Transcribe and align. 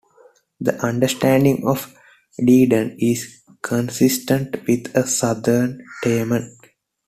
This 0.59 0.83
understanding 0.83 1.61
of 1.67 1.95
Dedan 2.39 2.95
is 2.97 3.43
consistent 3.61 4.65
with 4.67 4.87
a 4.95 5.05
southern 5.05 5.85
Teman. 6.03 6.55